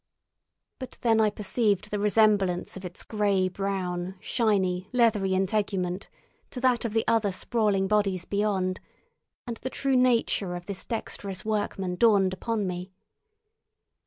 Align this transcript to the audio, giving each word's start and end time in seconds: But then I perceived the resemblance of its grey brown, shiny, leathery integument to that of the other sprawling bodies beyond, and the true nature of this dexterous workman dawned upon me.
But 0.79 0.97
then 1.01 1.21
I 1.21 1.29
perceived 1.29 1.91
the 1.91 1.99
resemblance 1.99 2.75
of 2.75 2.83
its 2.83 3.03
grey 3.03 3.47
brown, 3.47 4.15
shiny, 4.19 4.89
leathery 4.91 5.35
integument 5.35 6.09
to 6.49 6.59
that 6.59 6.85
of 6.85 6.93
the 6.93 7.05
other 7.07 7.31
sprawling 7.31 7.87
bodies 7.87 8.25
beyond, 8.25 8.79
and 9.45 9.57
the 9.57 9.69
true 9.69 9.95
nature 9.95 10.55
of 10.55 10.65
this 10.65 10.85
dexterous 10.85 11.45
workman 11.45 11.97
dawned 11.97 12.33
upon 12.33 12.65
me. 12.65 12.91